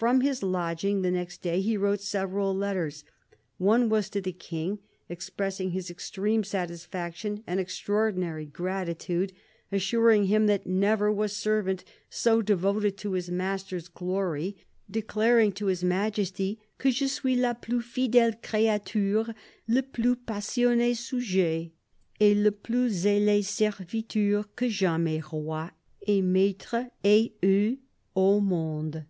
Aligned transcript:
From 0.00 0.22
his 0.22 0.42
lodging, 0.42 1.02
the 1.02 1.10
next 1.10 1.42
day, 1.42 1.60
he 1.60 1.76
wrote 1.76 2.00
several 2.00 2.54
letters. 2.56 3.04
One 3.58 3.90
was 3.90 4.08
to 4.08 4.22
the 4.22 4.32
King, 4.32 4.78
expressing 5.10 5.72
his 5.72 5.90
extreme 5.90 6.42
satisfaction 6.42 7.44
and 7.46 7.60
extraordinary 7.60 8.46
gratitude, 8.46 9.34
assur 9.70 10.08
ing 10.08 10.24
him 10.24 10.46
that 10.46 10.66
never 10.66 11.12
was 11.12 11.36
servant 11.36 11.84
so 12.08 12.40
devoted 12.40 12.96
to 12.96 13.12
his 13.12 13.30
master's 13.30 13.88
glory, 13.88 14.56
declaring 14.90 15.52
to 15.52 15.66
His 15.66 15.84
Majesty" 15.84 16.58
que 16.80 16.90
je 16.92 17.06
suis 17.06 17.36
la 17.36 17.52
plus 17.52 17.84
fidfele 17.84 18.40
creature, 18.42 19.34
le 19.68 19.82
plus 19.82 20.16
passionne 20.26 20.94
sujet, 20.96 21.72
et 22.18 22.34
le 22.38 22.52
plus 22.52 23.04
zel6 23.04 23.44
serviteur 23.44 24.46
que 24.56 24.70
jamais 24.70 25.20
roy 25.20 25.68
et 26.08 26.22
maitre 26.22 26.88
ait 27.04 27.32
eu 27.42 27.76
au 28.16 28.40
monde. 28.40 29.04